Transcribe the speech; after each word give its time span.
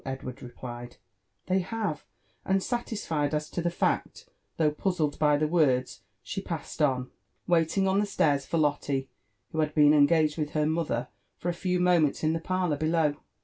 Edward 0.03 0.41
replied,'' 0.41 0.97
They 1.45 1.59
have;" 1.59 2.07
and 2.43 2.63
satisfied 2.63 3.35
as 3.35 3.51
to 3.51 3.61
the 3.61 3.69
fact, 3.69 4.27
though 4.57 4.71
puzzled 4.71 5.19
by 5.19 5.35
Ihe 5.35 5.47
words, 5.47 6.01
she 6.23 6.41
passed 6.41 6.81
on, 6.81 7.11
waiting 7.45 7.87
on 7.87 7.99
the 7.99 8.07
stairs 8.07 8.43
for 8.47 8.57
Lotte, 8.57 9.05
who 9.51 9.59
had 9.59 9.75
been 9.75 9.93
engaged 9.93 10.39
with 10.39 10.53
her 10.53 10.65
mother. 10.65 11.09
for 11.37 11.49
a 11.49 11.53
few 11.53 11.79
moments 11.79 12.23
in 12.23 12.33
the 12.33 12.39
parlour 12.39 12.77
below. 12.77 13.17